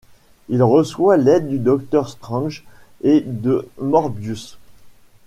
[0.49, 2.63] Il reçoit l'aide de Docteur Strange
[3.03, 4.57] et de Morbius.